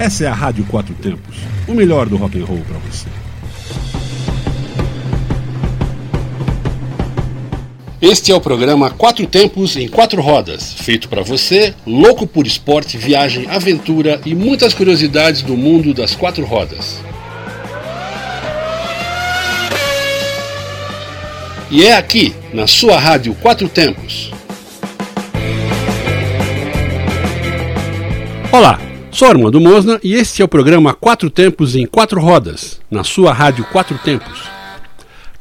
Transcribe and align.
Essa 0.00 0.24
é 0.24 0.28
a 0.28 0.32
Rádio 0.32 0.64
Quatro 0.64 0.94
Tempos, 0.94 1.36
o 1.68 1.74
melhor 1.74 2.08
do 2.08 2.16
rock 2.16 2.40
and 2.40 2.46
roll 2.46 2.62
para 2.66 2.78
você. 2.78 3.06
Este 8.00 8.32
é 8.32 8.34
o 8.34 8.40
programa 8.40 8.88
Quatro 8.88 9.26
Tempos 9.26 9.76
em 9.76 9.86
Quatro 9.88 10.22
Rodas, 10.22 10.72
feito 10.72 11.06
para 11.06 11.20
você, 11.20 11.74
louco 11.86 12.26
por 12.26 12.46
esporte, 12.46 12.96
viagem, 12.96 13.46
aventura 13.50 14.22
e 14.24 14.34
muitas 14.34 14.72
curiosidades 14.72 15.42
do 15.42 15.54
mundo 15.54 15.92
das 15.92 16.14
quatro 16.14 16.46
rodas. 16.46 16.98
E 21.70 21.84
é 21.84 21.94
aqui, 21.94 22.34
na 22.54 22.66
sua 22.66 22.98
rádio 22.98 23.34
Quatro 23.34 23.68
Tempos. 23.68 24.32
Olá, 28.50 28.80
sou 29.12 29.28
Armando 29.28 29.60
Mosna 29.60 29.98
e 30.04 30.14
este 30.14 30.40
é 30.40 30.44
o 30.44 30.48
programa 30.48 30.94
Quatro 30.94 31.28
Tempos 31.28 31.74
em 31.74 31.84
Quatro 31.84 32.20
Rodas, 32.20 32.80
na 32.90 33.02
sua 33.02 33.32
rádio 33.32 33.64
Quatro 33.64 33.98
Tempos. 33.98 34.44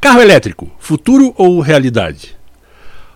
Carro 0.01 0.21
elétrico, 0.21 0.71
futuro 0.79 1.33
ou 1.37 1.59
realidade? 1.59 2.35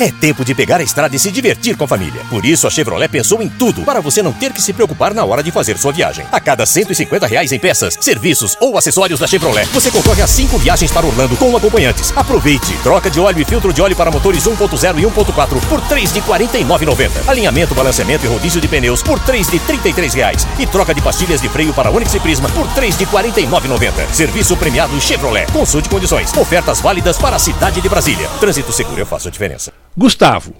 É 0.00 0.10
tempo 0.10 0.44
de 0.44 0.54
pegar 0.54 0.80
a 0.80 0.82
estrada 0.82 1.14
e 1.14 1.18
se 1.18 1.30
divertir 1.30 1.76
com 1.76 1.84
a 1.84 1.88
família. 1.88 2.22
Por 2.28 2.44
isso, 2.44 2.66
a 2.66 2.70
Chevrolet 2.70 3.08
pensou 3.08 3.40
em 3.40 3.48
tudo 3.48 3.82
para 3.82 4.00
você 4.00 4.22
não 4.22 4.32
ter 4.32 4.52
que 4.52 4.60
se 4.60 4.72
preocupar 4.72 5.14
na 5.14 5.24
hora 5.24 5.42
de 5.42 5.52
fazer 5.52 5.78
sua 5.78 5.92
viagem. 5.92 6.26
A 6.32 6.40
cada 6.40 6.66
150 6.66 7.26
reais 7.26 7.52
em 7.52 7.58
peças, 7.58 7.96
serviços 8.00 8.56
ou 8.60 8.76
acessórios 8.76 9.20
da 9.20 9.26
Chevrolet, 9.26 9.64
você 9.66 9.90
concorre 9.90 10.22
a 10.22 10.26
5 10.26 10.58
viagens 10.58 10.90
para 10.90 11.06
Orlando 11.06 11.36
com 11.36 11.56
acompanhantes. 11.56 12.12
Aproveite! 12.16 12.72
Troca 12.82 13.08
de 13.08 13.20
óleo 13.20 13.40
e 13.40 13.44
filtro 13.44 13.72
de 13.72 13.80
óleo 13.80 13.94
para 13.94 14.10
motores 14.10 14.44
1.0 14.44 14.98
e 14.98 15.02
1.4 15.02 15.68
por 15.68 15.80
3 15.82 16.12
de 16.12 16.20
R$ 16.20 16.26
49,90. 16.26 17.28
Alinhamento, 17.28 17.74
balanceamento 17.74 18.26
e 18.26 18.28
rodízio 18.28 18.60
de 18.60 18.66
pneus 18.66 19.02
por 19.02 19.20
3 19.20 19.46
de 19.48 19.60
33 19.60 20.14
reais. 20.14 20.46
E 20.58 20.66
troca 20.66 20.92
de 20.92 21.00
pastilhas 21.00 21.40
de 21.40 21.48
freio 21.48 21.72
para 21.72 21.90
Onix 21.92 22.12
e 22.14 22.18
Prisma 22.18 22.48
por 22.48 22.66
3 22.74 22.96
de 22.98 23.04
R$ 23.04 23.10
49,90. 23.12 24.12
Serviço 24.12 24.56
premiado 24.56 25.00
Chevrolet. 25.00 25.46
Consulte 25.52 25.88
condições. 25.88 26.32
Ofertas 26.36 26.80
válidas 26.80 27.18
para 27.18 27.36
a 27.36 27.38
cidade 27.38 27.80
de 27.80 27.88
Brasília. 27.88 28.28
Trânsito 28.40 28.72
seguro, 28.72 29.00
eu 29.00 29.06
faço 29.06 29.28
a 29.28 29.30
diferença. 29.30 29.61
Gustavo, 29.96 30.54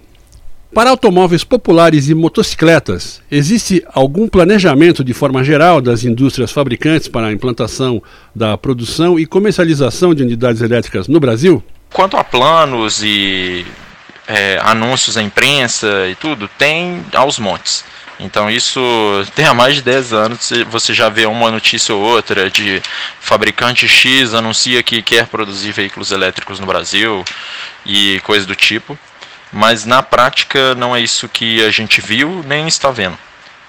para 0.75 0.89
automóveis 0.89 1.45
populares 1.45 2.09
e 2.09 2.15
motocicletas, 2.15 3.21
existe 3.31 3.85
algum 3.93 4.27
planejamento 4.27 5.05
de 5.05 5.13
forma 5.13 5.45
geral 5.45 5.83
das 5.83 6.03
indústrias 6.03 6.51
fabricantes 6.51 7.09
para 7.09 7.27
a 7.27 7.33
implantação 7.33 8.03
da 8.35 8.57
produção 8.57 9.19
e 9.19 9.27
comercialização 9.27 10.15
de 10.15 10.23
unidades 10.23 10.63
elétricas 10.63 11.09
no 11.09 11.21
Brasil? 11.21 11.63
Quanto 11.93 12.17
a 12.17 12.25
planos 12.25 13.03
e 13.03 13.67
é, 14.27 14.59
anúncios 14.63 15.19
à 15.19 15.23
imprensa 15.23 16.09
e 16.09 16.15
tudo, 16.15 16.49
tem 16.57 17.05
aos 17.13 17.39
montes. 17.39 17.85
Então 18.23 18.49
isso 18.49 18.81
tem 19.35 19.45
há 19.45 19.53
mais 19.53 19.77
de 19.77 19.83
10 19.83 20.13
anos, 20.13 20.51
você 20.69 20.95
já 20.95 21.09
vê 21.09 21.27
uma 21.27 21.51
notícia 21.51 21.95
ou 21.95 22.01
outra 22.01 22.49
de 22.49 22.81
fabricante 23.21 23.87
X 23.87 24.33
anuncia 24.33 24.83
que 24.83 25.03
quer 25.03 25.27
produzir 25.27 25.73
veículos 25.73 26.13
elétricos 26.13 26.59
no 26.59 26.67
Brasil 26.67 27.25
e 27.85 28.21
coisa 28.25 28.47
do 28.47 28.57
tipo. 28.57 28.99
Mas 29.53 29.85
na 29.85 30.03
prática 30.03 30.75
não 30.75 30.97
é 30.97 31.01
isso 31.01 31.29
que 31.29 31.63
a 31.63 31.71
gente 31.71 32.01
viu 32.01 32.43
nem 32.47 32.67
está 32.67 32.91
vendo. 32.91 33.19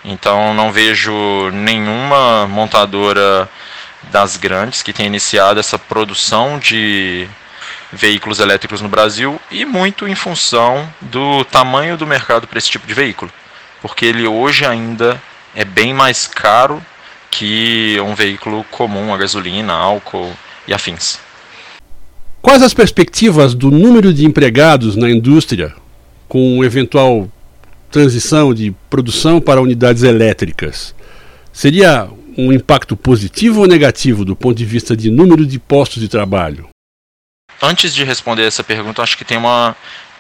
Então 0.06 0.54
não 0.54 0.72
vejo 0.72 1.50
nenhuma 1.52 2.48
montadora 2.48 3.50
das 4.04 4.38
grandes 4.38 4.82
que 4.82 4.94
tenha 4.94 5.08
iniciado 5.08 5.60
essa 5.60 5.80
produção 5.80 6.60
de 6.60 7.28
veículos 7.92 8.40
elétricos 8.40 8.82
no 8.82 8.90
Brasil 8.90 9.40
e 9.52 9.66
muito 9.66 10.08
em 10.08 10.16
função 10.16 10.92
do 11.00 11.44
tamanho 11.46 11.96
do 11.96 12.08
mercado 12.08 12.48
para 12.48 12.58
esse 12.58 12.70
tipo 12.70 12.88
de 12.88 12.94
veículo, 12.94 13.32
porque 13.84 14.06
ele 14.06 14.26
hoje 14.26 14.66
ainda 14.66 15.22
é 15.54 15.66
bem 15.66 15.94
mais 15.94 16.26
caro 16.26 16.82
que 17.30 18.00
um 18.00 18.16
veículo 18.16 18.64
comum 18.72 19.14
a 19.14 19.18
gasolina, 19.18 19.74
álcool 19.74 20.32
e 20.66 20.74
afins. 20.74 21.20
Quais 22.42 22.64
as 22.64 22.74
perspectivas 22.74 23.54
do 23.54 23.70
número 23.70 24.14
de 24.14 24.26
empregados 24.26 24.96
na 24.96 25.10
indústria 25.10 25.76
com 26.30 26.64
eventual 26.64 27.30
transição 27.92 28.54
de 28.54 28.74
produção 28.90 29.42
para 29.42 29.62
unidades 29.62 30.04
elétricas? 30.04 30.96
Seria 31.52 32.08
um 32.38 32.54
impacto 32.54 32.96
positivo 32.96 33.62
ou 33.62 33.68
negativo 33.68 34.24
do 34.24 34.34
ponto 34.34 34.56
de 34.56 34.66
vista 34.66 34.96
de 34.96 35.12
número 35.12 35.46
de 35.46 35.60
postos 35.60 36.02
de 36.02 36.08
trabalho? 36.08 36.70
Antes 37.62 37.94
de 37.94 38.04
responder 38.06 38.44
essa 38.44 38.64
pergunta, 38.64 39.02
acho 39.02 39.18
que 39.18 39.26
tem 39.26 39.38
uma 39.38 39.76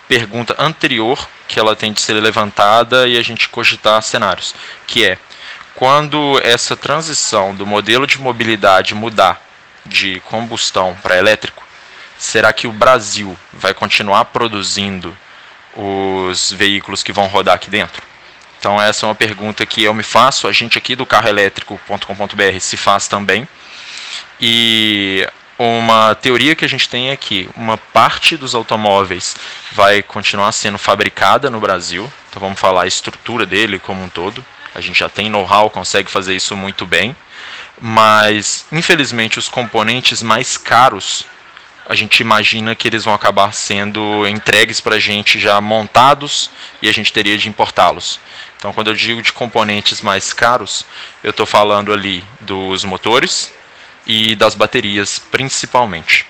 pergunta 0.08 0.56
anterior 0.58 1.28
que 1.48 1.60
ela 1.60 1.76
tem 1.76 1.94
de 1.94 2.02
ser 2.02 2.14
levantada 2.14 3.08
e 3.08 3.18
a 3.18 3.22
gente 3.22 3.50
cogitar 3.50 4.02
cenários, 4.02 4.54
que 4.88 5.06
é 5.06 5.18
quando 5.76 6.40
essa 6.44 6.76
transição 6.76 7.56
do 7.56 7.66
modelo 7.66 8.06
de 8.06 8.20
mobilidade 8.20 8.94
mudar 8.94 9.42
de 9.86 10.20
combustão 10.22 10.96
para 11.02 11.18
elétrico, 11.18 11.64
será 12.18 12.54
que 12.54 12.68
o 12.68 12.72
Brasil 12.72 13.38
vai 13.52 13.74
continuar 13.74 14.26
produzindo 14.26 15.18
os 15.76 16.52
veículos 16.52 17.02
que 17.02 17.12
vão 17.12 17.28
rodar 17.28 17.56
aqui 17.56 17.70
dentro? 17.70 18.04
Então 18.60 18.82
essa 18.82 19.06
é 19.06 19.10
uma 19.10 19.16
pergunta 19.16 19.66
que 19.66 19.84
eu 19.84 19.94
me 19.94 20.04
faço, 20.04 20.48
a 20.48 20.54
gente 20.54 20.78
aqui 20.78 20.96
do 20.96 21.06
carroelétrico.com.br 21.06 22.60
se 22.62 22.78
faz 22.78 23.08
também. 23.08 23.48
E 24.40 25.28
uma 25.58 26.16
teoria 26.16 26.56
que 26.56 26.66
a 26.66 26.68
gente 26.68 26.90
tem 26.90 27.10
é 27.10 27.18
que 27.18 27.50
uma 27.56 27.78
parte 27.78 28.36
dos 28.36 28.56
automóveis 28.56 29.36
vai 29.72 30.02
continuar 30.02 30.52
sendo 30.52 30.78
fabricada 30.78 31.50
no 31.50 31.60
Brasil. 31.60 32.12
Então 32.30 32.40
vamos 32.40 32.60
falar 32.60 32.84
a 32.84 32.88
estrutura 32.88 33.46
dele 33.46 33.80
como 33.80 34.04
um 34.04 34.10
todo. 34.10 34.44
A 34.74 34.82
gente 34.82 35.00
já 35.00 35.10
tem 35.10 35.30
know-how, 35.30 35.70
consegue 35.70 36.10
fazer 36.10 36.36
isso 36.36 36.56
muito 36.56 36.86
bem. 36.86 37.16
Mas 37.80 38.66
infelizmente 38.72 39.40
os 39.40 39.48
componentes 39.48 40.24
mais 40.24 40.58
caros 40.58 41.26
a 41.86 41.96
gente 41.96 42.22
imagina 42.22 42.76
que 42.76 42.88
eles 42.88 43.04
vão 43.04 43.14
acabar 43.14 43.54
sendo 43.54 44.26
entregues 44.28 44.80
para 44.80 44.96
a 44.96 45.00
gente 45.00 45.38
já 45.38 45.60
montados 45.60 46.50
e 46.82 46.88
a 46.88 46.94
gente 46.94 47.12
teria 47.12 47.38
de 47.38 47.50
importá-los. 47.50 48.20
Então, 48.56 48.72
quando 48.72 48.90
eu 48.90 48.96
digo 48.96 49.22
de 49.22 49.34
componentes 49.34 50.02
mais 50.02 50.32
caros, 50.32 50.86
eu 51.22 51.32
estou 51.32 51.46
falando 51.46 51.92
ali 51.92 52.24
dos 52.40 52.86
motores 52.86 53.52
e 54.06 54.36
das 54.36 54.56
baterias, 54.56 55.20
principalmente. 55.20 56.26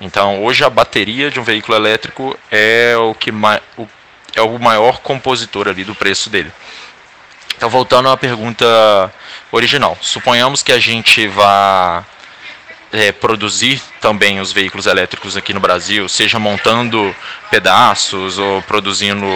Então, 0.00 0.42
hoje 0.42 0.64
a 0.64 0.70
bateria 0.70 1.30
de 1.30 1.38
um 1.38 1.44
veículo 1.44 1.76
elétrico 1.76 2.38
é 2.50 2.96
o 2.96 3.14
que 3.14 3.30
o, 3.30 3.88
é 4.34 4.42
o 4.42 4.58
maior 4.58 5.00
compositor 5.00 5.68
ali 5.68 5.84
do 5.84 5.94
preço 5.94 6.28
dele. 6.28 6.52
Então, 7.56 7.70
voltando 7.70 8.08
à 8.08 8.16
pergunta 8.16 9.12
original, 9.52 9.96
suponhamos 10.00 10.62
que 10.62 10.72
a 10.72 10.78
gente 10.78 11.26
vá 11.28 12.04
é, 12.92 13.12
produzir 13.12 13.80
também 14.00 14.40
os 14.40 14.52
veículos 14.52 14.86
elétricos 14.86 15.36
aqui 15.36 15.52
no 15.52 15.60
Brasil, 15.60 16.08
seja 16.08 16.38
montando 16.38 17.14
pedaços 17.50 18.38
ou 18.38 18.60
produzindo 18.62 19.26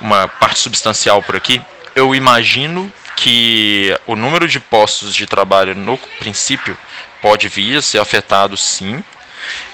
uma 0.00 0.28
parte 0.28 0.58
substancial 0.58 1.22
por 1.22 1.36
aqui, 1.36 1.60
eu 1.94 2.14
imagino 2.14 2.92
que 3.26 3.92
o 4.06 4.14
número 4.14 4.46
de 4.46 4.60
postos 4.60 5.12
de 5.12 5.26
trabalho 5.26 5.74
no 5.74 5.98
princípio 6.20 6.78
pode 7.20 7.48
vir 7.48 7.78
a 7.78 7.82
ser 7.82 7.98
afetado 7.98 8.56
sim, 8.56 9.02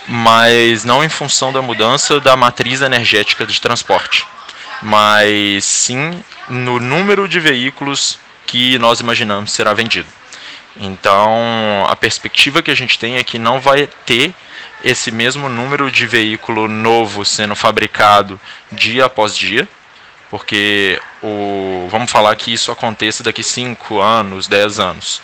mas 0.08 0.86
não 0.86 1.04
em 1.04 1.08
função 1.10 1.52
da 1.52 1.60
mudança 1.60 2.18
da 2.18 2.34
matriz 2.34 2.80
energética 2.80 3.44
de 3.44 3.60
transporte, 3.60 4.26
mas 4.80 5.66
sim 5.66 6.24
no 6.48 6.80
número 6.80 7.28
de 7.28 7.38
veículos 7.38 8.18
que 8.46 8.78
nós 8.78 9.00
imaginamos 9.00 9.52
será 9.52 9.74
vendido. 9.74 10.08
Então, 10.74 11.84
a 11.86 11.94
perspectiva 11.94 12.62
que 12.62 12.70
a 12.70 12.74
gente 12.74 12.98
tem 12.98 13.18
é 13.18 13.22
que 13.22 13.38
não 13.38 13.60
vai 13.60 13.86
ter 14.06 14.32
esse 14.82 15.10
mesmo 15.10 15.50
número 15.50 15.90
de 15.90 16.06
veículo 16.06 16.68
novo 16.68 17.22
sendo 17.22 17.54
fabricado 17.54 18.40
dia 18.72 19.04
após 19.04 19.36
dia, 19.36 19.68
porque 20.32 20.98
o, 21.22 21.86
vamos 21.90 22.10
falar 22.10 22.34
que 22.36 22.54
isso 22.54 22.72
aconteça 22.72 23.22
daqui 23.22 23.42
5 23.42 24.00
anos, 24.00 24.48
10 24.48 24.80
anos. 24.80 25.20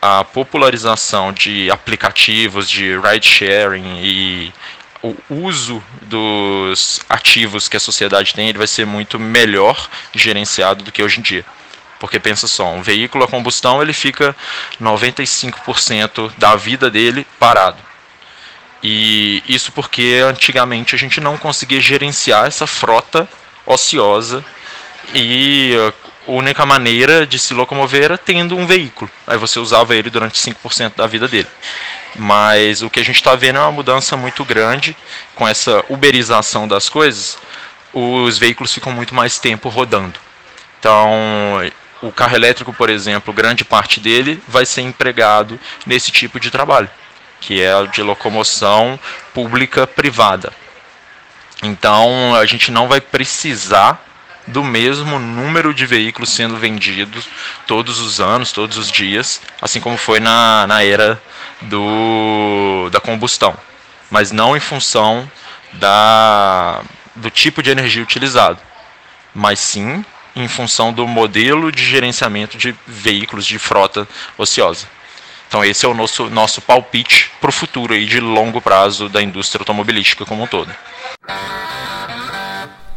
A 0.00 0.24
popularização 0.24 1.30
de 1.30 1.70
aplicativos 1.70 2.66
de 2.66 2.98
ride 2.98 3.28
sharing 3.28 3.98
e 4.02 4.50
o 5.02 5.14
uso 5.28 5.84
dos 6.00 7.02
ativos 7.06 7.68
que 7.68 7.76
a 7.76 7.80
sociedade 7.80 8.32
tem 8.32 8.48
ele 8.48 8.56
vai 8.56 8.66
ser 8.66 8.86
muito 8.86 9.18
melhor 9.18 9.90
gerenciado 10.14 10.84
do 10.84 10.90
que 10.90 11.02
hoje 11.02 11.20
em 11.20 11.22
dia. 11.22 11.44
Porque 11.98 12.18
pensa 12.18 12.48
só, 12.48 12.72
um 12.72 12.80
veículo 12.80 13.24
a 13.24 13.28
combustão 13.28 13.82
ele 13.82 13.92
fica 13.92 14.34
95% 14.80 16.32
da 16.38 16.56
vida 16.56 16.90
dele 16.90 17.26
parado. 17.38 17.76
E 18.82 19.42
isso 19.46 19.70
porque 19.70 20.22
antigamente 20.24 20.94
a 20.94 20.98
gente 20.98 21.20
não 21.20 21.36
conseguia 21.36 21.78
gerenciar 21.82 22.46
essa 22.46 22.66
frota 22.66 23.28
ociosa 23.72 24.44
e 25.14 25.74
a 26.26 26.30
única 26.30 26.66
maneira 26.66 27.26
de 27.26 27.38
se 27.38 27.54
locomover 27.54 28.02
era 28.02 28.18
tendo 28.18 28.56
um 28.56 28.66
veículo. 28.66 29.10
Aí 29.26 29.38
você 29.38 29.58
usava 29.58 29.94
ele 29.94 30.10
durante 30.10 30.38
5% 30.38 30.96
da 30.96 31.06
vida 31.06 31.26
dele. 31.26 31.48
Mas 32.16 32.82
o 32.82 32.90
que 32.90 33.00
a 33.00 33.04
gente 33.04 33.16
está 33.16 33.34
vendo 33.34 33.56
é 33.56 33.60
uma 33.60 33.72
mudança 33.72 34.16
muito 34.16 34.44
grande 34.44 34.96
com 35.34 35.46
essa 35.46 35.84
uberização 35.88 36.66
das 36.66 36.88
coisas. 36.88 37.38
Os 37.92 38.38
veículos 38.38 38.72
ficam 38.72 38.92
muito 38.92 39.14
mais 39.14 39.38
tempo 39.38 39.68
rodando. 39.68 40.18
Então, 40.78 41.10
o 42.02 42.10
carro 42.10 42.34
elétrico, 42.34 42.72
por 42.72 42.88
exemplo, 42.90 43.32
grande 43.32 43.64
parte 43.64 44.00
dele 44.00 44.42
vai 44.48 44.64
ser 44.64 44.82
empregado 44.82 45.58
nesse 45.86 46.10
tipo 46.10 46.40
de 46.40 46.50
trabalho, 46.50 46.90
que 47.40 47.60
é 47.60 47.86
de 47.86 48.02
locomoção 48.02 48.98
pública 49.34 49.86
privada. 49.86 50.52
Então 51.62 52.34
a 52.34 52.46
gente 52.46 52.70
não 52.70 52.88
vai 52.88 53.00
precisar 53.00 54.02
do 54.46 54.64
mesmo 54.64 55.18
número 55.18 55.72
de 55.72 55.86
veículos 55.86 56.30
sendo 56.30 56.56
vendidos 56.56 57.28
todos 57.66 58.00
os 58.00 58.20
anos, 58.20 58.52
todos 58.52 58.76
os 58.76 58.90
dias, 58.90 59.40
assim 59.60 59.80
como 59.80 59.96
foi 59.96 60.18
na, 60.20 60.66
na 60.66 60.82
era 60.82 61.20
do, 61.62 62.88
da 62.90 63.00
combustão, 63.00 63.56
mas 64.10 64.32
não 64.32 64.56
em 64.56 64.60
função 64.60 65.30
da, 65.74 66.82
do 67.14 67.30
tipo 67.30 67.62
de 67.62 67.70
energia 67.70 68.02
utilizado, 68.02 68.58
mas 69.34 69.60
sim 69.60 70.04
em 70.34 70.48
função 70.48 70.92
do 70.92 71.06
modelo 71.06 71.70
de 71.70 71.84
gerenciamento 71.84 72.56
de 72.56 72.74
veículos 72.86 73.44
de 73.44 73.58
frota 73.58 74.08
ociosa. 74.38 74.86
Então 75.50 75.64
esse 75.64 75.84
é 75.84 75.88
o 75.88 75.94
nosso, 75.94 76.30
nosso 76.30 76.62
palpite 76.62 77.28
para 77.40 77.50
o 77.50 77.52
futuro 77.52 77.92
aí 77.92 78.06
de 78.06 78.20
longo 78.20 78.60
prazo 78.60 79.08
da 79.08 79.20
indústria 79.20 79.60
automobilística 79.60 80.24
como 80.24 80.44
um 80.44 80.46
todo. 80.46 80.72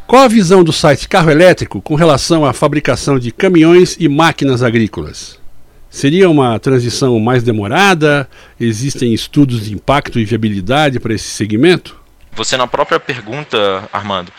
Qual 0.05 0.21
a 0.21 0.27
visão 0.27 0.63
do 0.63 0.71
site 0.71 1.09
Carro 1.09 1.31
Elétrico 1.31 1.81
com 1.81 1.95
relação 1.95 2.45
à 2.45 2.53
fabricação 2.53 3.17
de 3.17 3.31
caminhões 3.31 3.97
e 3.99 4.07
máquinas 4.07 4.61
agrícolas? 4.61 5.39
Seria 5.89 6.29
uma 6.29 6.59
transição 6.59 7.19
mais 7.19 7.41
demorada? 7.41 8.29
Existem 8.59 9.11
estudos 9.15 9.65
de 9.65 9.73
impacto 9.73 10.19
e 10.19 10.25
viabilidade 10.25 10.99
para 10.99 11.15
esse 11.15 11.31
segmento? 11.31 11.99
Você 12.33 12.55
na 12.55 12.67
própria 12.67 12.99
pergunta, 12.99 13.89
Armando, 13.91 14.31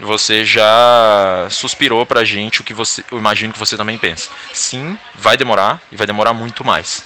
você 0.00 0.44
já 0.44 1.46
suspirou 1.48 2.04
para 2.04 2.22
a 2.22 2.24
gente 2.24 2.60
o 2.60 2.64
que 2.64 2.74
você, 2.74 3.04
eu 3.12 3.18
imagino 3.18 3.52
que 3.52 3.58
você 3.58 3.76
também 3.76 3.98
pensa. 3.98 4.30
Sim, 4.52 4.98
vai 5.14 5.36
demorar 5.36 5.80
e 5.92 5.96
vai 5.96 6.08
demorar 6.08 6.32
muito 6.32 6.64
mais. 6.64 7.04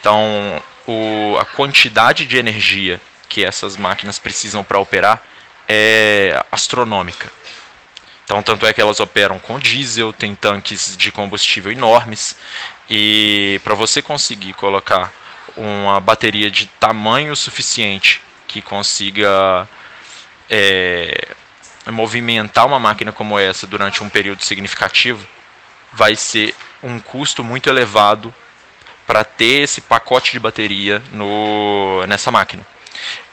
Então, 0.00 0.62
o, 0.86 1.36
a 1.38 1.44
quantidade 1.44 2.26
de 2.26 2.36
energia 2.36 3.00
que 3.28 3.44
essas 3.44 3.76
máquinas 3.76 4.18
precisam 4.18 4.62
para 4.62 4.78
operar 4.78 5.22
é 5.68 6.44
astronômica. 6.50 7.30
Então, 8.24 8.42
tanto 8.42 8.66
é 8.66 8.72
que 8.72 8.80
elas 8.80 8.98
operam 8.98 9.38
com 9.38 9.58
diesel, 9.58 10.12
tem 10.12 10.34
tanques 10.34 10.96
de 10.96 11.12
combustível 11.12 11.70
enormes, 11.70 12.36
e 12.90 13.60
para 13.62 13.74
você 13.74 14.02
conseguir 14.02 14.52
colocar 14.54 15.12
uma 15.56 16.00
bateria 16.00 16.50
de 16.50 16.66
tamanho 16.66 17.34
suficiente 17.36 18.20
que 18.46 18.60
consiga 18.60 19.68
é, 20.50 21.28
movimentar 21.86 22.66
uma 22.66 22.78
máquina 22.78 23.12
como 23.12 23.38
essa 23.38 23.66
durante 23.66 24.02
um 24.02 24.08
período 24.08 24.42
significativo, 24.42 25.26
vai 25.92 26.16
ser 26.16 26.54
um 26.82 26.98
custo 26.98 27.42
muito 27.44 27.68
elevado 27.68 28.34
para 29.06 29.24
ter 29.24 29.62
esse 29.62 29.80
pacote 29.80 30.32
de 30.32 30.40
bateria 30.40 31.02
no, 31.12 32.04
nessa 32.06 32.30
máquina. 32.30 32.66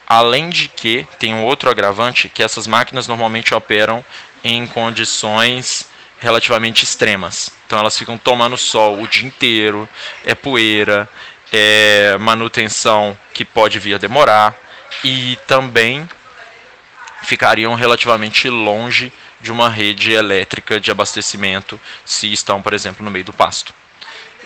Além 0.07 0.49
de 0.49 0.67
que 0.67 1.07
tem 1.17 1.33
um 1.33 1.43
outro 1.43 1.69
agravante 1.69 2.29
que 2.29 2.43
essas 2.43 2.67
máquinas 2.67 3.07
normalmente 3.07 3.53
operam 3.53 4.05
em 4.43 4.67
condições 4.67 5.87
relativamente 6.19 6.83
extremas. 6.83 7.51
Então 7.65 7.79
elas 7.79 7.97
ficam 7.97 8.17
tomando 8.17 8.57
sol 8.57 9.01
o 9.01 9.07
dia 9.07 9.27
inteiro, 9.27 9.89
é 10.23 10.35
poeira, 10.35 11.09
é 11.51 12.17
manutenção 12.19 13.17
que 13.33 13.43
pode 13.43 13.79
vir 13.79 13.95
a 13.95 13.97
demorar 13.97 14.55
e 15.03 15.37
também 15.47 16.07
ficariam 17.23 17.73
relativamente 17.73 18.49
longe 18.49 19.11
de 19.41 19.51
uma 19.51 19.69
rede 19.69 20.13
elétrica 20.13 20.79
de 20.79 20.89
abastecimento 20.91 21.79
se 22.05 22.31
estão, 22.31 22.61
por 22.61 22.73
exemplo, 22.73 23.03
no 23.03 23.11
meio 23.11 23.25
do 23.25 23.33
pasto. 23.33 23.73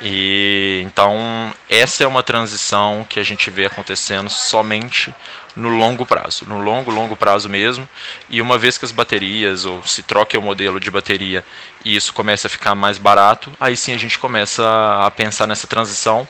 E 0.01 0.81
então 0.85 1.53
essa 1.69 2.03
é 2.03 2.07
uma 2.07 2.21
transição 2.21 3.05
que 3.09 3.19
a 3.19 3.23
gente 3.23 3.49
vê 3.49 3.65
acontecendo 3.65 4.29
somente 4.29 5.13
no 5.55 5.69
longo 5.69 6.05
prazo, 6.05 6.45
no 6.45 6.59
longo, 6.59 6.91
longo 6.91 7.15
prazo 7.15 7.49
mesmo. 7.49 7.89
E 8.29 8.41
uma 8.41 8.57
vez 8.57 8.77
que 8.77 8.85
as 8.85 8.91
baterias, 8.91 9.65
ou 9.65 9.83
se 9.83 10.03
troque 10.03 10.37
o 10.37 10.41
modelo 10.41 10.79
de 10.79 10.91
bateria 10.91 11.43
e 11.83 11.95
isso 11.95 12.13
começa 12.13 12.47
a 12.47 12.49
ficar 12.49 12.75
mais 12.75 12.97
barato, 12.97 13.51
aí 13.59 13.75
sim 13.75 13.93
a 13.93 13.97
gente 13.97 14.19
começa 14.19 14.63
a 15.03 15.09
pensar 15.09 15.47
nessa 15.47 15.65
transição, 15.65 16.27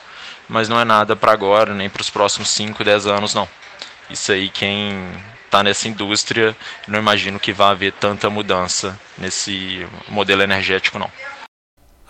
mas 0.48 0.68
não 0.68 0.80
é 0.80 0.84
nada 0.84 1.14
para 1.14 1.32
agora, 1.32 1.74
nem 1.74 1.90
para 1.90 2.00
os 2.00 2.10
próximos 2.10 2.48
5, 2.48 2.82
10 2.82 3.06
anos, 3.06 3.34
não. 3.34 3.46
Isso 4.08 4.32
aí 4.32 4.48
quem 4.48 5.06
está 5.44 5.62
nessa 5.62 5.88
indústria, 5.88 6.56
não 6.86 6.98
imagino 6.98 7.38
que 7.38 7.52
vá 7.52 7.70
haver 7.70 7.92
tanta 7.92 8.30
mudança 8.30 8.98
nesse 9.16 9.86
modelo 10.08 10.42
energético, 10.42 10.98
não. 10.98 11.10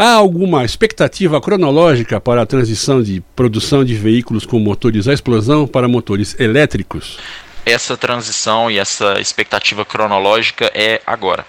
Há 0.00 0.12
alguma 0.12 0.64
expectativa 0.64 1.40
cronológica 1.40 2.20
para 2.20 2.42
a 2.42 2.46
transição 2.46 3.02
de 3.02 3.20
produção 3.34 3.84
de 3.84 3.96
veículos 3.96 4.46
com 4.46 4.60
motores 4.60 5.08
a 5.08 5.12
explosão 5.12 5.66
para 5.66 5.88
motores 5.88 6.38
elétricos? 6.38 7.18
Essa 7.66 7.96
transição 7.96 8.70
e 8.70 8.78
essa 8.78 9.20
expectativa 9.20 9.84
cronológica 9.84 10.70
é 10.72 11.02
agora. 11.04 11.44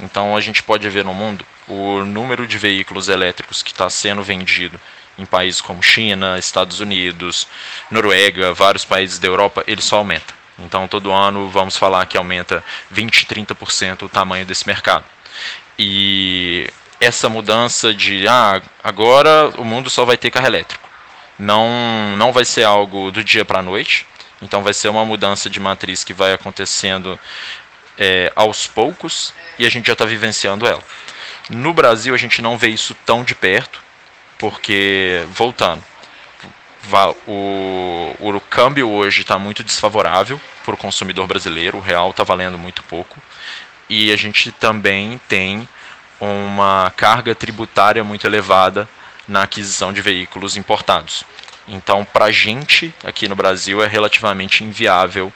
Então 0.00 0.34
a 0.34 0.40
gente 0.40 0.62
pode 0.62 0.88
ver 0.88 1.04
no 1.04 1.12
mundo 1.12 1.44
o 1.68 2.02
número 2.02 2.46
de 2.46 2.56
veículos 2.56 3.10
elétricos 3.10 3.62
que 3.62 3.72
está 3.72 3.90
sendo 3.90 4.22
vendido 4.22 4.80
em 5.18 5.26
países 5.26 5.60
como 5.60 5.82
China, 5.82 6.38
Estados 6.38 6.80
Unidos, 6.80 7.46
Noruega, 7.90 8.54
vários 8.54 8.86
países 8.86 9.18
da 9.18 9.28
Europa, 9.28 9.64
ele 9.66 9.82
só 9.82 9.98
aumenta. 9.98 10.32
Então 10.58 10.88
todo 10.88 11.12
ano 11.12 11.50
vamos 11.50 11.76
falar 11.76 12.06
que 12.06 12.16
aumenta 12.16 12.64
20, 12.90 13.26
30% 13.26 14.04
o 14.04 14.08
tamanho 14.08 14.46
desse 14.46 14.66
mercado. 14.66 15.04
E 15.78 16.70
essa 17.02 17.28
mudança 17.28 17.92
de 17.92 18.28
ah, 18.28 18.62
agora 18.82 19.48
o 19.58 19.64
mundo 19.64 19.90
só 19.90 20.04
vai 20.04 20.16
ter 20.16 20.30
carro 20.30 20.46
elétrico. 20.46 20.88
Não, 21.38 22.16
não 22.16 22.32
vai 22.32 22.44
ser 22.44 22.62
algo 22.62 23.10
do 23.10 23.24
dia 23.24 23.44
para 23.44 23.58
a 23.58 23.62
noite. 23.62 24.06
Então 24.40 24.62
vai 24.62 24.72
ser 24.72 24.88
uma 24.88 25.04
mudança 25.04 25.50
de 25.50 25.58
matriz 25.58 26.04
que 26.04 26.14
vai 26.14 26.32
acontecendo 26.32 27.18
é, 27.98 28.32
aos 28.36 28.66
poucos 28.66 29.34
e 29.58 29.66
a 29.66 29.70
gente 29.70 29.86
já 29.86 29.94
está 29.94 30.04
vivenciando 30.04 30.66
ela. 30.66 30.82
No 31.50 31.74
Brasil 31.74 32.14
a 32.14 32.18
gente 32.18 32.40
não 32.40 32.56
vê 32.56 32.68
isso 32.68 32.94
tão 33.04 33.24
de 33.24 33.34
perto, 33.34 33.82
porque, 34.38 35.24
voltando, 35.30 35.82
o, 37.26 38.14
o 38.18 38.40
câmbio 38.40 38.88
hoje 38.90 39.22
está 39.22 39.38
muito 39.38 39.64
desfavorável 39.64 40.40
para 40.64 40.74
o 40.74 40.78
consumidor 40.78 41.26
brasileiro, 41.26 41.78
o 41.78 41.80
real 41.80 42.10
está 42.10 42.22
valendo 42.22 42.58
muito 42.58 42.82
pouco, 42.84 43.20
e 43.88 44.12
a 44.12 44.16
gente 44.16 44.50
também 44.52 45.20
tem 45.28 45.68
uma 46.22 46.92
carga 46.96 47.34
tributária 47.34 48.04
muito 48.04 48.24
elevada 48.24 48.88
na 49.26 49.42
aquisição 49.42 49.92
de 49.92 50.00
veículos 50.00 50.56
importados. 50.56 51.24
Então, 51.66 52.04
para 52.04 52.26
a 52.26 52.32
gente 52.32 52.94
aqui 53.04 53.26
no 53.26 53.34
Brasil 53.34 53.82
é 53.82 53.88
relativamente 53.88 54.62
inviável, 54.62 55.32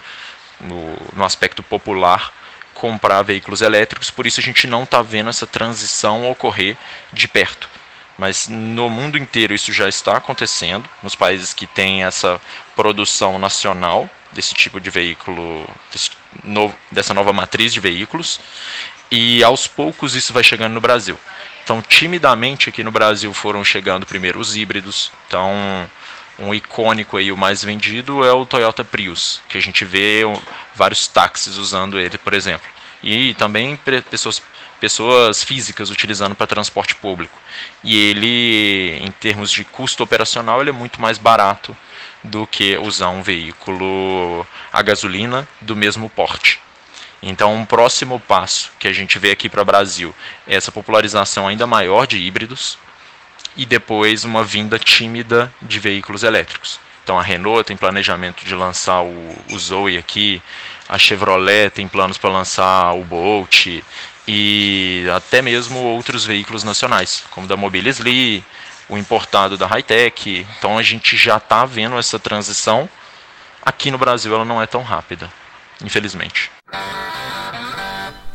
no, 0.61 0.97
no 1.13 1.25
aspecto 1.25 1.61
popular, 1.63 2.33
comprar 2.73 3.23
veículos 3.23 3.63
elétricos, 3.63 4.11
por 4.11 4.27
isso 4.27 4.39
a 4.39 4.43
gente 4.43 4.67
não 4.67 4.85
está 4.85 5.03
vendo 5.03 5.31
essa 5.31 5.47
transição 5.47 6.31
ocorrer 6.31 6.77
de 7.13 7.27
perto. 7.27 7.69
Mas 8.17 8.47
no 8.49 8.89
mundo 8.89 9.19
inteiro 9.19 9.55
isso 9.55 9.73
já 9.73 9.89
está 9.89 10.17
acontecendo, 10.17 10.89
nos 11.03 11.17
países 11.17 11.53
que 11.53 11.67
têm 11.67 12.05
essa 12.05 12.41
produção 12.77 13.39
nacional 13.39 14.09
desse 14.33 14.55
tipo 14.55 14.81
de 14.81 14.91
veículo, 14.91 15.69
desse 15.93 16.11
novo, 16.45 16.77
dessa 16.91 17.13
nova 17.13 17.33
matriz 17.33 17.73
de 17.73 17.81
veículos, 17.81 18.41
e 19.11 19.43
aos 19.45 19.67
poucos 19.67 20.15
isso 20.15 20.33
vai 20.33 20.43
chegando 20.43 20.73
no 20.73 20.81
Brasil. 20.81 21.19
Então, 21.63 21.83
timidamente 21.83 22.69
aqui 22.69 22.85
no 22.85 22.93
Brasil 22.93 23.33
foram 23.35 23.65
chegando 23.65 24.07
primeiro 24.07 24.39
os 24.39 24.57
híbridos. 24.57 25.11
Então, 25.27 25.53
um 26.39 26.55
icônico 26.55 27.17
aí, 27.17 27.33
o 27.33 27.37
mais 27.37 27.65
vendido 27.65 28.25
é 28.25 28.33
o 28.33 28.47
Toyota 28.47 28.85
Prius, 28.85 29.41
que 29.49 29.59
a 29.59 29.61
gente 29.61 29.85
vê 29.85 30.23
vários 30.75 31.09
táxis 31.09 31.57
usando 31.57 31.99
ele, 31.99 32.19
por 32.19 32.35
exemplo. 32.35 32.69
E 33.03 33.35
também 33.35 33.79
pessoas, 34.11 34.43
pessoas 34.81 35.43
físicas 35.43 35.91
utilizando 35.91 36.35
para 36.35 36.47
transporte 36.47 36.95
público. 36.95 37.39
E 37.83 37.97
ele, 37.97 38.99
em 39.01 39.11
termos 39.11 39.51
de 39.51 39.65
custo 39.65 40.03
operacional, 40.03 40.61
ele 40.61 40.71
é 40.71 40.73
muito 40.73 41.01
mais 41.01 41.19
barato 41.19 41.77
do 42.23 42.47
que 42.47 42.77
usar 42.79 43.09
um 43.09 43.23
veículo 43.23 44.47
a 44.73 44.83
gasolina 44.83 45.49
do 45.61 45.75
mesmo 45.75 46.09
porte. 46.11 46.61
Então, 47.23 47.55
um 47.55 47.65
próximo 47.65 48.21
passo 48.21 48.73
que 48.79 48.87
a 48.87 48.93
gente 48.93 49.19
vê 49.19 49.31
aqui 49.31 49.49
para 49.49 49.63
o 49.63 49.65
Brasil 49.65 50.15
é 50.47 50.55
essa 50.55 50.71
popularização 50.71 51.49
ainda 51.49 51.67
maior 51.67 52.07
de 52.07 52.19
híbridos 52.19 52.79
e 53.57 53.65
depois 53.65 54.25
uma 54.25 54.45
vinda 54.45 54.79
tímida 54.79 55.53
de 55.63 55.79
veículos 55.81 56.23
elétricos. 56.23 56.79
Então, 57.03 57.19
a 57.19 57.23
Renault 57.23 57.65
tem 57.65 57.77
planejamento 57.77 58.45
de 58.45 58.55
lançar 58.55 59.03
o, 59.03 59.37
o 59.51 59.59
Zoe 59.59 59.97
aqui, 59.97 60.43
a 60.89 60.99
Chevrolet 60.99 61.71
tem 61.71 61.89
planos 61.89 62.19
para 62.19 62.31
lançar 62.31 62.93
o 62.95 63.05
Bolt 63.05 63.67
e 64.29 65.05
até 65.15 65.41
mesmo 65.41 65.79
outros 65.79 66.25
veículos 66.25 66.65
nacionais, 66.65 67.25
como 67.31 67.47
da 67.47 67.57
Mobilis 67.57 67.99
Lee, 67.99 68.45
o 68.89 68.99
importado 68.99 69.57
da 69.57 69.67
Hightech. 69.67 70.47
Então, 70.59 70.77
a 70.77 70.83
gente 70.83 71.17
já 71.17 71.37
está 71.37 71.65
vendo 71.65 71.97
essa 71.97 72.19
transição. 72.19 72.89
Aqui 73.65 73.91
no 73.91 73.99
Brasil, 73.99 74.35
ela 74.35 74.45
não 74.45 74.61
é 74.61 74.67
tão 74.67 74.83
rápida, 74.83 75.31
infelizmente. 75.85 76.51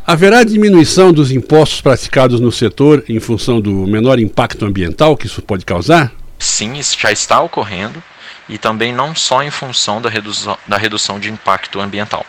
Haverá 0.05 0.43
diminuição 0.43 1.13
dos 1.13 1.31
impostos 1.31 1.79
praticados 1.79 2.39
no 2.39 2.51
setor 2.51 3.03
em 3.07 3.19
função 3.19 3.61
do 3.61 3.71
menor 3.87 4.19
impacto 4.19 4.65
ambiental 4.65 5.15
que 5.15 5.27
isso 5.27 5.41
pode 5.41 5.63
causar? 5.63 6.11
Sim, 6.37 6.73
isso 6.73 6.97
já 6.99 7.11
está 7.11 7.39
ocorrendo 7.41 8.03
e 8.49 8.57
também 8.57 8.91
não 8.91 9.15
só 9.15 9.43
em 9.43 9.51
função 9.51 10.01
da 10.01 10.09
redução, 10.09 10.57
da 10.67 10.77
redução 10.77 11.19
de 11.19 11.29
impacto 11.29 11.79
ambiental. 11.79 12.25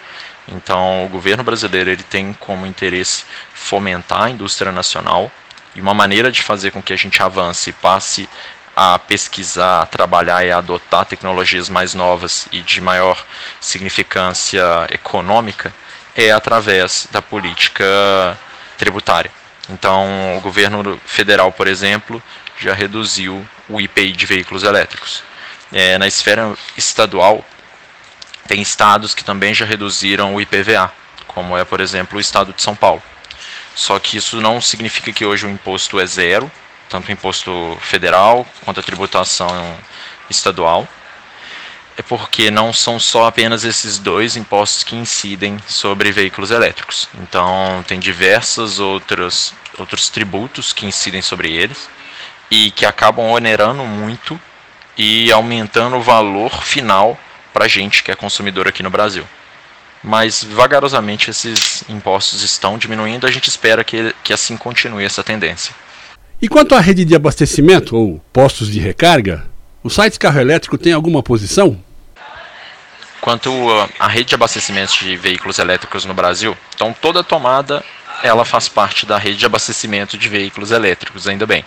Então, 0.46 1.04
o 1.04 1.08
governo 1.08 1.42
brasileiro 1.42 1.90
ele 1.90 2.02
tem 2.02 2.32
como 2.34 2.66
interesse 2.66 3.24
fomentar 3.54 4.22
a 4.22 4.30
indústria 4.30 4.70
nacional 4.70 5.30
e 5.74 5.80
uma 5.80 5.94
maneira 5.94 6.30
de 6.30 6.42
fazer 6.42 6.70
com 6.70 6.82
que 6.82 6.92
a 6.92 6.96
gente 6.96 7.22
avance 7.22 7.70
e 7.70 7.72
passe 7.72 8.28
a 8.74 8.98
pesquisar, 8.98 9.82
a 9.82 9.86
trabalhar 9.86 10.44
e 10.44 10.50
a 10.50 10.58
adotar 10.58 11.04
tecnologias 11.04 11.68
mais 11.68 11.94
novas 11.94 12.48
e 12.50 12.60
de 12.62 12.80
maior 12.80 13.22
significância 13.60 14.62
econômica 14.90 15.72
é 16.16 16.30
através 16.30 17.08
da 17.10 17.20
política 17.20 17.84
tributária. 18.76 19.30
Então, 19.68 20.36
o 20.36 20.40
governo 20.40 21.00
federal, 21.06 21.52
por 21.52 21.66
exemplo, 21.66 22.22
já 22.58 22.74
reduziu 22.74 23.46
o 23.68 23.80
IPI 23.80 24.12
de 24.12 24.26
veículos 24.26 24.62
elétricos. 24.62 25.22
É, 25.72 25.96
na 25.98 26.06
esfera 26.06 26.54
estadual, 26.76 27.44
tem 28.46 28.60
estados 28.60 29.14
que 29.14 29.24
também 29.24 29.54
já 29.54 29.64
reduziram 29.64 30.34
o 30.34 30.40
IPVA, 30.40 30.92
como 31.26 31.56
é, 31.56 31.64
por 31.64 31.80
exemplo, 31.80 32.18
o 32.18 32.20
estado 32.20 32.52
de 32.52 32.60
São 32.60 32.74
Paulo. 32.74 33.02
Só 33.74 33.98
que 33.98 34.16
isso 34.16 34.40
não 34.40 34.60
significa 34.60 35.12
que 35.12 35.24
hoje 35.24 35.46
o 35.46 35.50
imposto 35.50 35.98
é 35.98 36.06
zero, 36.06 36.50
tanto 36.92 37.08
o 37.08 37.12
imposto 37.12 37.78
federal 37.80 38.46
quanto 38.64 38.78
a 38.78 38.82
tributação 38.82 39.48
estadual 40.28 40.86
é 41.96 42.02
porque 42.02 42.50
não 42.50 42.72
são 42.72 42.98
só 43.00 43.26
apenas 43.26 43.64
esses 43.64 43.98
dois 43.98 44.36
impostos 44.36 44.84
que 44.84 44.96
incidem 44.96 45.58
sobre 45.66 46.12
veículos 46.12 46.50
elétricos. 46.50 47.08
Então, 47.20 47.84
tem 47.86 47.98
diversos 47.98 48.78
outros, 48.78 49.54
outros 49.78 50.08
tributos 50.08 50.72
que 50.72 50.86
incidem 50.86 51.22
sobre 51.22 51.50
eles 51.52 51.88
e 52.50 52.70
que 52.70 52.86
acabam 52.86 53.26
onerando 53.30 53.84
muito 53.84 54.40
e 54.96 55.30
aumentando 55.32 55.96
o 55.96 56.02
valor 56.02 56.62
final 56.62 57.18
para 57.52 57.66
a 57.66 57.68
gente 57.68 58.02
que 58.02 58.10
é 58.10 58.14
consumidor 58.14 58.68
aqui 58.68 58.82
no 58.82 58.90
Brasil. 58.90 59.26
Mas 60.02 60.42
vagarosamente 60.42 61.30
esses 61.30 61.84
impostos 61.88 62.42
estão 62.42 62.76
diminuindo, 62.76 63.26
a 63.26 63.30
gente 63.30 63.48
espera 63.48 63.84
que, 63.84 64.14
que 64.24 64.32
assim 64.32 64.56
continue 64.56 65.04
essa 65.04 65.22
tendência. 65.22 65.74
E 66.42 66.48
quanto 66.48 66.74
à 66.74 66.80
rede 66.80 67.04
de 67.04 67.14
abastecimento 67.14 67.96
ou 67.96 68.20
postos 68.32 68.66
de 68.66 68.80
recarga, 68.80 69.46
o 69.80 69.88
site 69.88 70.18
Carro 70.18 70.40
Elétrico 70.40 70.76
tem 70.76 70.92
alguma 70.92 71.22
posição? 71.22 71.80
Quanto 73.20 73.48
à 73.96 74.08
rede 74.08 74.30
de 74.30 74.34
abastecimento 74.34 74.92
de 74.98 75.16
veículos 75.16 75.60
elétricos 75.60 76.04
no 76.04 76.12
Brasil, 76.12 76.56
então 76.74 76.92
toda 77.00 77.22
tomada 77.22 77.84
ela 78.24 78.44
faz 78.44 78.68
parte 78.68 79.06
da 79.06 79.18
rede 79.18 79.36
de 79.36 79.46
abastecimento 79.46 80.18
de 80.18 80.28
veículos 80.28 80.72
elétricos, 80.72 81.28
ainda 81.28 81.46
bem. 81.46 81.64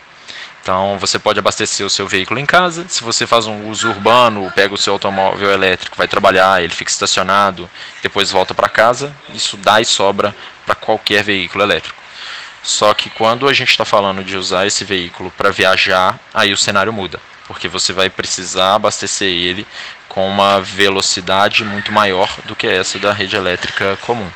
Então 0.62 1.00
você 1.00 1.18
pode 1.18 1.40
abastecer 1.40 1.86
o 1.86 1.90
seu 1.90 2.06
veículo 2.06 2.38
em 2.38 2.46
casa. 2.46 2.86
Se 2.90 3.02
você 3.02 3.26
faz 3.26 3.48
um 3.48 3.70
uso 3.70 3.88
urbano, 3.88 4.52
pega 4.54 4.74
o 4.74 4.78
seu 4.78 4.92
automóvel 4.92 5.52
elétrico, 5.52 5.96
vai 5.96 6.10
trabalhar, 6.10 6.62
ele 6.62 6.74
fica 6.74 6.92
estacionado, 6.92 7.70
depois 8.04 8.30
volta 8.30 8.54
para 8.54 8.68
casa, 8.68 9.16
isso 9.34 9.56
dá 9.56 9.80
e 9.80 9.86
sobra 9.86 10.36
para 10.66 10.76
qualquer 10.76 11.24
veículo 11.24 11.64
elétrico. 11.64 12.05
Só 12.66 12.94
que 12.94 13.10
quando 13.10 13.48
a 13.48 13.54
gente 13.54 13.70
está 13.70 13.86
falando 13.86 14.26
de 14.26 14.36
usar 14.36 14.68
esse 14.68 14.84
veículo 14.84 15.32
para 15.32 15.52
viajar, 15.52 16.20
aí 16.34 16.52
o 16.52 16.58
cenário 16.58 16.92
muda 16.92 17.22
porque 17.48 17.68
você 17.68 17.94
vai 17.94 18.10
precisar 18.10 18.76
abastecer 18.76 19.28
ele 19.28 19.66
com 20.08 20.28
uma 20.28 20.60
velocidade 20.62 21.64
muito 21.64 21.92
maior 21.92 22.30
do 22.46 22.56
que 22.56 22.68
essa 22.68 22.98
da 23.00 23.14
rede 23.14 23.36
elétrica 23.36 23.98
comum. 24.02 24.30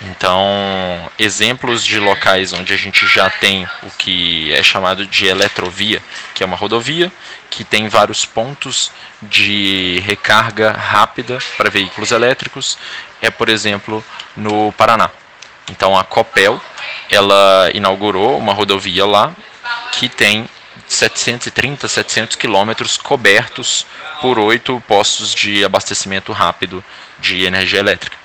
Então, 0.00 1.10
exemplos 1.18 1.84
de 1.84 1.98
locais 1.98 2.52
onde 2.52 2.72
a 2.72 2.76
gente 2.76 3.06
já 3.08 3.28
tem 3.28 3.66
o 3.82 3.90
que 3.90 4.52
é 4.52 4.62
chamado 4.62 5.04
de 5.04 5.26
eletrovia, 5.26 6.00
que 6.34 6.42
é 6.42 6.46
uma 6.46 6.56
rodovia 6.56 7.10
que 7.50 7.64
tem 7.64 7.88
vários 7.88 8.24
pontos 8.24 8.92
de 9.20 10.00
recarga 10.04 10.70
rápida 10.70 11.38
para 11.56 11.70
veículos 11.70 12.12
elétricos, 12.12 12.78
é 13.20 13.30
por 13.30 13.48
exemplo 13.48 14.04
no 14.36 14.70
Paraná. 14.72 15.10
Então 15.68 15.98
a 15.98 16.04
Copel, 16.04 16.62
ela 17.10 17.70
inaugurou 17.74 18.38
uma 18.38 18.52
rodovia 18.52 19.06
lá 19.06 19.34
que 19.92 20.08
tem 20.08 20.48
730, 20.86 21.88
700 21.88 22.36
quilômetros 22.36 22.96
cobertos 22.96 23.86
por 24.20 24.38
oito 24.38 24.82
postos 24.86 25.34
de 25.34 25.64
abastecimento 25.64 26.32
rápido 26.32 26.82
de 27.18 27.44
energia 27.44 27.80
elétrica. 27.80 28.16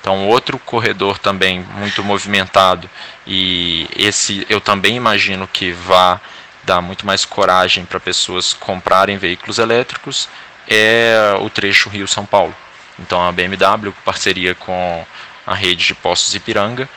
Então, 0.00 0.28
outro 0.28 0.58
corredor 0.58 1.18
também 1.18 1.60
muito 1.76 2.02
movimentado 2.02 2.88
e 3.26 3.86
esse 3.94 4.46
eu 4.48 4.60
também 4.60 4.96
imagino 4.96 5.46
que 5.46 5.72
vá 5.72 6.20
dar 6.64 6.80
muito 6.80 7.06
mais 7.06 7.24
coragem 7.24 7.84
para 7.84 8.00
pessoas 8.00 8.52
comprarem 8.52 9.18
veículos 9.18 9.58
elétricos 9.58 10.28
é 10.68 11.36
o 11.40 11.50
trecho 11.50 11.88
Rio-São 11.88 12.24
Paulo. 12.24 12.54
Então, 12.98 13.20
a 13.26 13.32
BMW, 13.32 13.92
parceria 14.04 14.54
com 14.54 15.04
a 15.46 15.54
rede 15.54 15.86
de 15.86 15.94
postos 15.94 16.34
Ipiranga, 16.34 16.88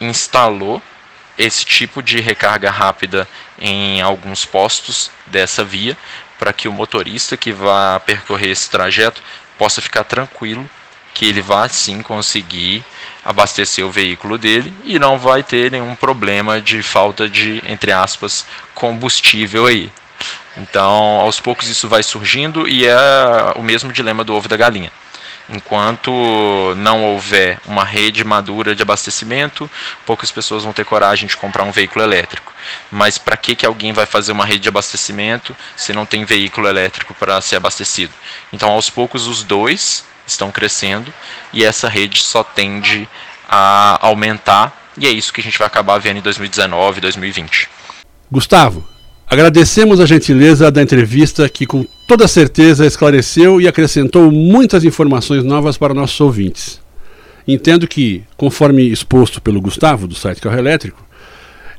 instalou 0.00 0.82
esse 1.36 1.64
tipo 1.64 2.02
de 2.02 2.20
recarga 2.20 2.70
rápida 2.70 3.28
em 3.58 4.00
alguns 4.00 4.44
postos 4.44 5.10
dessa 5.26 5.64
via, 5.64 5.96
para 6.38 6.52
que 6.52 6.68
o 6.68 6.72
motorista 6.72 7.36
que 7.36 7.52
vá 7.52 8.00
percorrer 8.00 8.50
esse 8.50 8.70
trajeto 8.70 9.22
possa 9.58 9.80
ficar 9.80 10.04
tranquilo 10.04 10.68
que 11.12 11.26
ele 11.26 11.40
vai 11.40 11.68
sim 11.68 12.02
conseguir 12.02 12.84
abastecer 13.24 13.86
o 13.86 13.90
veículo 13.90 14.36
dele 14.36 14.74
e 14.84 14.98
não 14.98 15.16
vai 15.16 15.42
ter 15.42 15.70
nenhum 15.70 15.94
problema 15.94 16.60
de 16.60 16.82
falta 16.82 17.28
de, 17.28 17.62
entre 17.66 17.92
aspas, 17.92 18.44
combustível 18.74 19.66
aí. 19.66 19.90
Então, 20.56 21.20
aos 21.20 21.40
poucos 21.40 21.68
isso 21.68 21.88
vai 21.88 22.02
surgindo 22.02 22.68
e 22.68 22.84
é 22.86 22.96
o 23.56 23.62
mesmo 23.62 23.92
dilema 23.92 24.24
do 24.24 24.34
ovo 24.34 24.48
da 24.48 24.56
galinha. 24.56 24.92
Enquanto 25.48 26.10
não 26.76 27.04
houver 27.04 27.60
uma 27.66 27.84
rede 27.84 28.24
madura 28.24 28.74
de 28.74 28.82
abastecimento, 28.82 29.70
poucas 30.06 30.32
pessoas 30.32 30.64
vão 30.64 30.72
ter 30.72 30.84
coragem 30.84 31.28
de 31.28 31.36
comprar 31.36 31.64
um 31.64 31.70
veículo 31.70 32.02
elétrico. 32.02 32.52
Mas 32.90 33.18
para 33.18 33.36
que, 33.36 33.54
que 33.54 33.66
alguém 33.66 33.92
vai 33.92 34.06
fazer 34.06 34.32
uma 34.32 34.46
rede 34.46 34.60
de 34.60 34.68
abastecimento 34.68 35.54
se 35.76 35.92
não 35.92 36.06
tem 36.06 36.24
veículo 36.24 36.66
elétrico 36.66 37.12
para 37.14 37.40
ser 37.42 37.56
abastecido? 37.56 38.12
Então, 38.52 38.70
aos 38.70 38.88
poucos, 38.88 39.26
os 39.26 39.42
dois 39.42 40.04
estão 40.26 40.50
crescendo 40.50 41.12
e 41.52 41.62
essa 41.62 41.88
rede 41.88 42.20
só 42.22 42.42
tende 42.42 43.06
a 43.46 43.98
aumentar, 44.00 44.72
e 44.96 45.06
é 45.06 45.10
isso 45.10 45.32
que 45.32 45.40
a 45.40 45.44
gente 45.44 45.58
vai 45.58 45.66
acabar 45.66 45.98
vendo 45.98 46.18
em 46.18 46.22
2019 46.22 47.00
2020. 47.00 47.68
Gustavo, 48.30 48.93
Agradecemos 49.34 49.98
a 49.98 50.06
gentileza 50.06 50.70
da 50.70 50.80
entrevista 50.80 51.48
que, 51.48 51.66
com 51.66 51.84
toda 52.06 52.28
certeza, 52.28 52.86
esclareceu 52.86 53.60
e 53.60 53.66
acrescentou 53.66 54.30
muitas 54.30 54.84
informações 54.84 55.42
novas 55.42 55.76
para 55.76 55.92
nossos 55.92 56.20
ouvintes. 56.20 56.80
Entendo 57.44 57.88
que, 57.88 58.22
conforme 58.36 58.84
exposto 58.84 59.42
pelo 59.42 59.60
Gustavo, 59.60 60.06
do 60.06 60.14
site 60.14 60.40
Carro 60.40 60.56
Elétrico, 60.56 61.04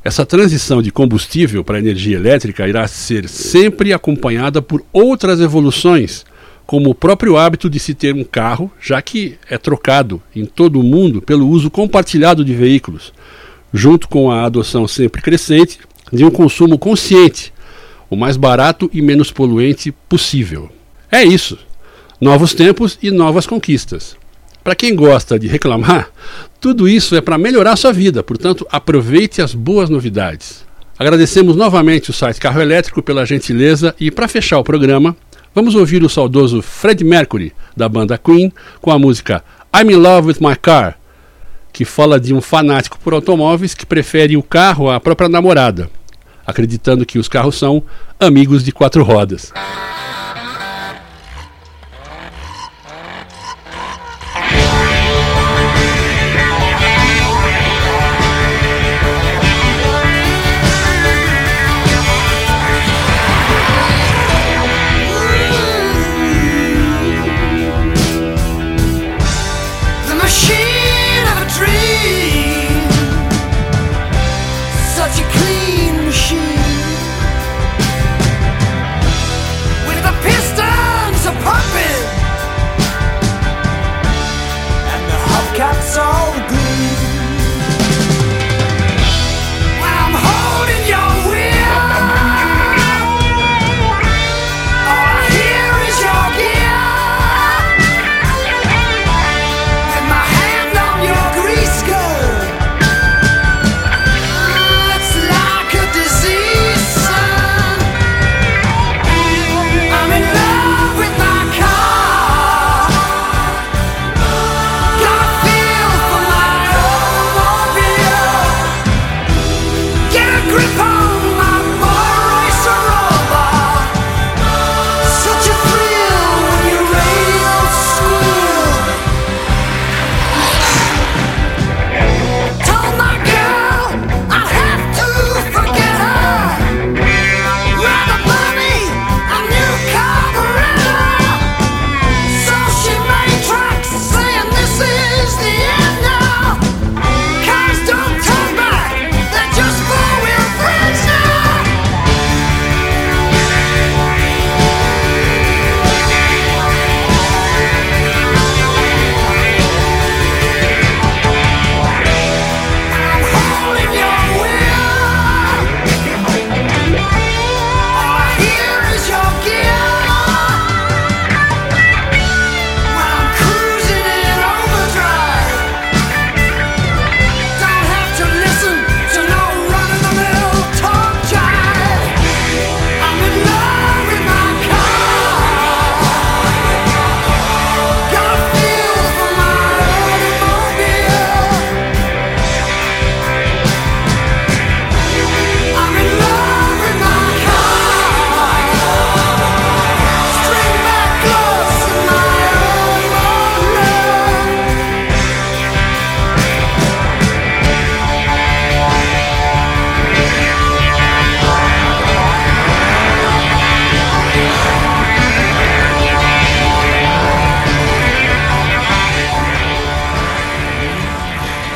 essa 0.03 0.25
transição 0.25 0.81
de 0.81 0.91
combustível 0.91 1.63
para 1.63 1.79
energia 1.79 2.17
elétrica 2.17 2.67
irá 2.67 2.85
ser 2.89 3.29
sempre 3.29 3.93
acompanhada 3.93 4.61
por 4.61 4.83
outras 4.91 5.39
evoluções, 5.39 6.25
como 6.65 6.89
o 6.89 6.95
próprio 6.95 7.37
hábito 7.37 7.69
de 7.69 7.79
se 7.79 7.93
ter 7.93 8.13
um 8.13 8.25
carro, 8.25 8.69
já 8.81 9.01
que 9.01 9.37
é 9.49 9.57
trocado 9.57 10.21
em 10.35 10.45
todo 10.45 10.77
o 10.77 10.83
mundo 10.83 11.21
pelo 11.21 11.47
uso 11.47 11.71
compartilhado 11.71 12.43
de 12.43 12.53
veículos, 12.53 13.13
junto 13.73 14.09
com 14.09 14.29
a 14.29 14.43
adoção 14.43 14.85
sempre 14.89 15.21
crescente 15.21 15.79
de 16.11 16.23
um 16.23 16.31
consumo 16.31 16.77
consciente, 16.77 17.53
o 18.09 18.15
mais 18.15 18.37
barato 18.37 18.89
e 18.93 19.01
menos 19.01 19.31
poluente 19.31 19.91
possível. 20.07 20.69
É 21.11 21.23
isso. 21.23 21.57
Novos 22.19 22.53
tempos 22.53 22.97
e 23.01 23.11
novas 23.11 23.45
conquistas. 23.45 24.15
Para 24.63 24.75
quem 24.75 24.95
gosta 24.95 25.37
de 25.37 25.47
reclamar, 25.47 26.09
tudo 26.59 26.87
isso 26.87 27.15
é 27.15 27.21
para 27.21 27.37
melhorar 27.37 27.75
sua 27.75 27.93
vida, 27.93 28.23
portanto, 28.23 28.65
aproveite 28.71 29.41
as 29.41 29.53
boas 29.53 29.89
novidades. 29.89 30.65
Agradecemos 30.97 31.55
novamente 31.55 32.09
o 32.09 32.13
site 32.13 32.39
Carro 32.39 32.61
Elétrico 32.61 33.03
pela 33.03 33.25
gentileza 33.25 33.93
e, 33.99 34.09
para 34.09 34.27
fechar 34.27 34.57
o 34.57 34.63
programa, 34.63 35.15
vamos 35.53 35.75
ouvir 35.75 36.03
o 36.03 36.09
saudoso 36.09 36.61
Fred 36.61 37.03
Mercury, 37.03 37.53
da 37.75 37.87
banda 37.89 38.17
Queen, 38.17 38.51
com 38.81 38.91
a 38.91 38.97
música 38.97 39.43
I'm 39.75 39.91
in 39.91 39.97
Love 39.97 40.29
with 40.29 40.37
My 40.39 40.55
Car, 40.55 40.97
que 41.75 41.83
fala 41.83 42.21
de 42.21 42.33
um 42.33 42.39
fanático 42.39 42.97
por 43.03 43.11
automóveis 43.11 43.73
que 43.73 43.85
prefere 43.85 44.37
o 44.37 44.41
carro 44.41 44.89
à 44.89 44.97
própria 44.97 45.27
namorada, 45.27 45.89
acreditando 46.47 47.05
que 47.05 47.19
os 47.19 47.27
carros 47.27 47.57
são 47.57 47.83
amigos 48.17 48.63
de 48.63 48.71
quatro 48.71 49.03
rodas. 49.03 49.51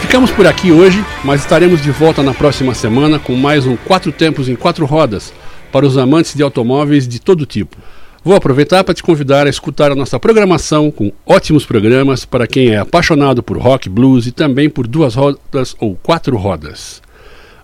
Ficamos 0.10 0.32
por 0.32 0.48
aqui 0.48 0.72
hoje, 0.72 1.06
mas 1.24 1.41
estaremos 1.41 1.84
de 1.84 1.91
volta 1.91 2.24
na 2.24 2.34
próxima 2.34 2.74
semana 2.74 3.19
com 3.19 3.36
mais 3.36 3.67
um 3.67 3.76
Quatro 3.76 4.12
Tempos 4.12 4.50
em 4.50 4.56
Quatro 4.56 4.88
Rodas 4.88 5.32
para 5.72 5.86
os 5.86 6.00
amantes 6.00 6.34
de 6.34 6.41
automóveis 6.41 7.08
de 7.08 7.22
todo 7.22 7.45
tipo. 7.45 7.78
Vou 8.24 8.36
aproveitar 8.36 8.84
para 8.84 8.95
te 8.95 9.04
convidar 9.04 9.45
a 9.45 9.52
escutar 9.52 9.91
a 9.91 9.95
nossa 9.95 10.19
programação 10.19 10.89
com 10.89 11.12
ótimos 11.28 11.63
programas 11.63 12.26
para 12.26 12.48
quem 12.48 12.69
é 12.69 12.80
apaixonado 12.80 13.43
por 13.43 13.60
rock, 13.60 13.88
blues 13.88 14.26
e 14.26 14.32
também 14.32 14.67
por 14.67 14.88
duas 14.88 15.13
rodas 15.13 15.76
ou 15.80 15.95
quatro 15.95 16.36
rodas. 16.38 17.04